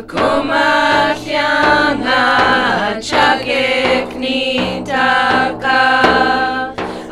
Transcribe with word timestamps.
Akumatyanga 0.00 2.24
chakeknitaka 3.04 5.76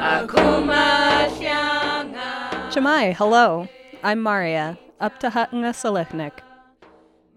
Akumatyanga 0.01 1.53
Shemai, 2.73 3.13
hello. 3.15 3.69
I'm 4.03 4.23
Maria, 4.23 4.79
up 5.01 5.21
to 5.21 5.29
Hatanga 5.29 5.75
Selechnik. 5.75 6.39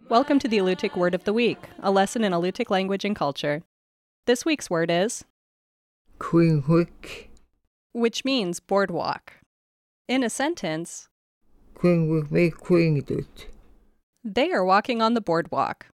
Welcome 0.07 0.39
to 0.39 0.47
the 0.47 0.59
Alutiiq 0.59 0.95
Word 0.95 1.13
of 1.13 1.25
the 1.25 1.33
Week, 1.33 1.59
a 1.83 1.91
lesson 1.91 2.23
in 2.23 2.31
Alutiiq 2.31 2.69
language 2.69 3.03
and 3.03 3.13
culture. 3.13 3.61
This 4.27 4.45
week's 4.45 4.69
word 4.69 4.89
is, 4.89 5.25
Quingwik, 6.17 7.27
which 7.91 8.23
means 8.23 8.61
boardwalk. 8.61 9.33
In 10.07 10.23
a 10.23 10.29
sentence, 10.29 11.09
Quingwik 11.75 12.31
me 12.31 12.51
queendut. 12.51 13.50
They 14.23 14.51
are 14.51 14.63
walking 14.63 15.01
on 15.01 15.15
the 15.15 15.21
boardwalk. 15.21 15.87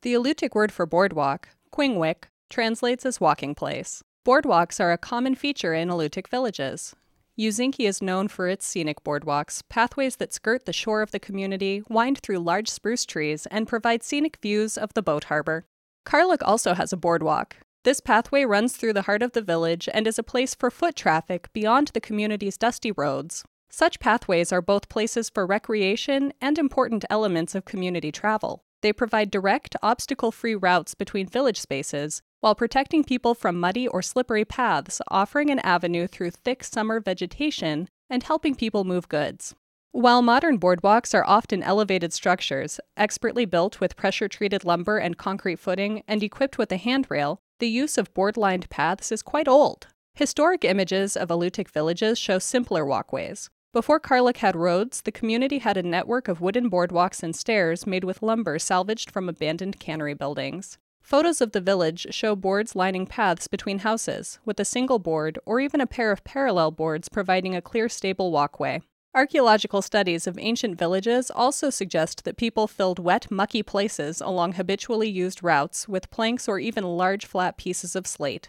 The 0.00 0.14
Alutiiq 0.14 0.54
word 0.54 0.72
for 0.72 0.86
boardwalk, 0.86 1.50
quingwik, 1.70 2.24
translates 2.48 3.04
as 3.04 3.20
walking 3.20 3.54
place. 3.54 4.02
Boardwalks 4.26 4.80
are 4.80 4.90
a 4.90 4.96
common 4.96 5.34
feature 5.34 5.74
in 5.74 5.90
Alutiiq 5.90 6.28
villages. 6.28 6.96
Ouzinkie 7.38 7.86
is 7.86 8.00
known 8.00 8.28
for 8.28 8.48
its 8.48 8.66
scenic 8.66 9.04
boardwalks, 9.04 9.62
pathways 9.68 10.16
that 10.16 10.32
skirt 10.32 10.64
the 10.64 10.72
shore 10.72 11.02
of 11.02 11.10
the 11.10 11.20
community, 11.20 11.82
wind 11.90 12.18
through 12.20 12.38
large 12.38 12.70
spruce 12.70 13.04
trees, 13.04 13.46
and 13.50 13.68
provide 13.68 14.02
scenic 14.02 14.38
views 14.42 14.78
of 14.78 14.94
the 14.94 15.02
boat 15.02 15.24
harbor. 15.24 15.66
Karluk 16.06 16.42
also 16.42 16.72
has 16.72 16.94
a 16.94 16.96
boardwalk. 16.96 17.56
This 17.84 18.00
pathway 18.00 18.46
runs 18.46 18.78
through 18.78 18.94
the 18.94 19.02
heart 19.02 19.22
of 19.22 19.32
the 19.32 19.42
village 19.42 19.90
and 19.92 20.06
is 20.06 20.18
a 20.18 20.22
place 20.22 20.54
for 20.54 20.70
foot 20.70 20.96
traffic 20.96 21.52
beyond 21.52 21.88
the 21.88 22.00
community's 22.00 22.56
dusty 22.56 22.92
roads. 22.92 23.44
Such 23.70 24.00
pathways 24.00 24.52
are 24.52 24.62
both 24.62 24.88
places 24.88 25.30
for 25.30 25.46
recreation 25.46 26.32
and 26.40 26.58
important 26.58 27.04
elements 27.10 27.54
of 27.54 27.64
community 27.64 28.10
travel. 28.10 28.64
They 28.80 28.92
provide 28.92 29.30
direct, 29.30 29.76
obstacle 29.82 30.32
free 30.32 30.54
routes 30.54 30.94
between 30.94 31.28
village 31.28 31.60
spaces 31.60 32.22
while 32.40 32.54
protecting 32.54 33.04
people 33.04 33.34
from 33.34 33.58
muddy 33.58 33.88
or 33.88 34.02
slippery 34.02 34.44
paths, 34.44 35.00
offering 35.08 35.50
an 35.50 35.58
avenue 35.60 36.06
through 36.06 36.30
thick 36.30 36.62
summer 36.62 37.00
vegetation 37.00 37.88
and 38.08 38.22
helping 38.22 38.54
people 38.54 38.84
move 38.84 39.08
goods. 39.08 39.54
While 39.92 40.22
modern 40.22 40.58
boardwalks 40.60 41.14
are 41.14 41.26
often 41.26 41.62
elevated 41.62 42.12
structures, 42.12 42.78
expertly 42.96 43.44
built 43.46 43.80
with 43.80 43.96
pressure 43.96 44.28
treated 44.28 44.64
lumber 44.64 44.98
and 44.98 45.16
concrete 45.16 45.58
footing 45.58 46.02
and 46.06 46.22
equipped 46.22 46.58
with 46.58 46.70
a 46.70 46.76
handrail, 46.76 47.40
the 47.58 47.68
use 47.68 47.98
of 47.98 48.14
board 48.14 48.36
lined 48.36 48.70
paths 48.70 49.10
is 49.10 49.22
quite 49.22 49.48
old. 49.48 49.88
Historic 50.14 50.64
images 50.64 51.16
of 51.16 51.28
Alutiiq 51.28 51.68
villages 51.70 52.18
show 52.18 52.38
simpler 52.38 52.84
walkways. 52.84 53.50
Before 53.74 54.00
Karluk 54.00 54.38
had 54.38 54.56
roads, 54.56 55.02
the 55.02 55.12
community 55.12 55.58
had 55.58 55.76
a 55.76 55.82
network 55.82 56.26
of 56.26 56.40
wooden 56.40 56.70
boardwalks 56.70 57.22
and 57.22 57.36
stairs 57.36 57.86
made 57.86 58.02
with 58.02 58.22
lumber 58.22 58.58
salvaged 58.58 59.10
from 59.10 59.28
abandoned 59.28 59.78
cannery 59.78 60.14
buildings. 60.14 60.78
Photos 61.02 61.42
of 61.42 61.52
the 61.52 61.60
village 61.60 62.06
show 62.10 62.34
boards 62.34 62.74
lining 62.74 63.06
paths 63.06 63.46
between 63.46 63.80
houses, 63.80 64.38
with 64.44 64.58
a 64.58 64.64
single 64.64 64.98
board 64.98 65.38
or 65.44 65.60
even 65.60 65.82
a 65.82 65.86
pair 65.86 66.10
of 66.10 66.24
parallel 66.24 66.70
boards 66.70 67.10
providing 67.10 67.54
a 67.54 67.62
clear, 67.62 67.90
stable 67.90 68.32
walkway. 68.32 68.80
Archaeological 69.14 69.82
studies 69.82 70.26
of 70.26 70.38
ancient 70.38 70.78
villages 70.78 71.30
also 71.30 71.68
suggest 71.70 72.24
that 72.24 72.36
people 72.36 72.66
filled 72.66 72.98
wet, 72.98 73.30
mucky 73.30 73.62
places 73.62 74.20
along 74.22 74.52
habitually 74.52 75.08
used 75.08 75.42
routes 75.42 75.86
with 75.86 76.10
planks 76.10 76.48
or 76.48 76.58
even 76.58 76.84
large 76.84 77.26
flat 77.26 77.58
pieces 77.58 77.94
of 77.94 78.06
slate. 78.06 78.48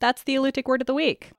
That's 0.00 0.22
the 0.22 0.34
Alutiiq 0.34 0.66
Word 0.66 0.80
of 0.80 0.86
the 0.86 0.94
Week. 0.94 1.32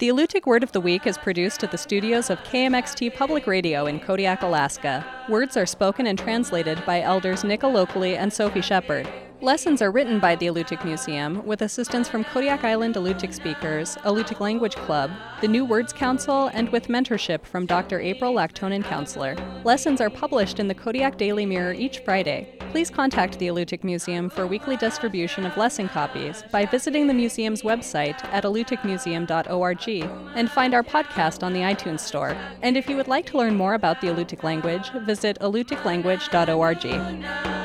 The 0.00 0.08
Alutiiq 0.08 0.46
Word 0.46 0.62
of 0.62 0.72
the 0.72 0.80
Week 0.80 1.06
is 1.06 1.18
produced 1.18 1.62
at 1.62 1.72
the 1.72 1.76
studios 1.76 2.30
of 2.30 2.38
KMXT 2.44 3.14
Public 3.14 3.46
Radio 3.46 3.84
in 3.84 4.00
Kodiak, 4.00 4.40
Alaska. 4.40 5.04
Words 5.28 5.58
are 5.58 5.66
spoken 5.66 6.06
and 6.06 6.18
translated 6.18 6.82
by 6.86 7.02
elders 7.02 7.44
Nick 7.44 7.60
Alokli 7.60 8.16
and 8.16 8.32
Sophie 8.32 8.62
Shepard. 8.62 9.06
Lessons 9.42 9.82
are 9.82 9.90
written 9.90 10.18
by 10.18 10.36
the 10.36 10.46
Alutiiq 10.46 10.86
Museum 10.86 11.44
with 11.44 11.60
assistance 11.60 12.08
from 12.08 12.24
Kodiak 12.24 12.64
Island 12.64 12.94
Alutiiq 12.94 13.34
speakers, 13.34 13.96
Alutiiq 13.96 14.40
Language 14.40 14.76
Club, 14.76 15.10
the 15.42 15.48
New 15.48 15.66
Words 15.66 15.92
Council, 15.92 16.46
and 16.54 16.70
with 16.70 16.88
mentorship 16.88 17.44
from 17.44 17.66
Dr. 17.66 18.00
April 18.00 18.32
Laktonen 18.32 18.82
Counceller. 18.82 19.36
Lessons 19.66 20.00
are 20.00 20.08
published 20.08 20.58
in 20.58 20.66
the 20.66 20.74
Kodiak 20.74 21.18
Daily 21.18 21.44
Mirror 21.44 21.74
each 21.74 21.98
Friday. 21.98 22.59
Please 22.70 22.88
contact 22.88 23.38
the 23.38 23.48
Alutiiq 23.48 23.82
Museum 23.82 24.30
for 24.30 24.46
weekly 24.46 24.76
distribution 24.76 25.44
of 25.44 25.56
lesson 25.56 25.88
copies 25.88 26.44
by 26.52 26.64
visiting 26.64 27.08
the 27.08 27.14
museum's 27.14 27.62
website 27.62 28.22
at 28.26 28.44
alutiiqmuseum.org 28.44 29.88
and 30.36 30.50
find 30.50 30.72
our 30.72 30.84
podcast 30.84 31.42
on 31.42 31.52
the 31.52 31.60
iTunes 31.60 32.00
Store. 32.00 32.36
And 32.62 32.76
if 32.76 32.88
you 32.88 32.96
would 32.96 33.08
like 33.08 33.26
to 33.26 33.38
learn 33.38 33.56
more 33.56 33.74
about 33.74 34.00
the 34.00 34.06
Alutiiq 34.06 34.44
language, 34.44 34.90
visit 35.04 35.36
alutiiqlanguage.org. 35.40 37.59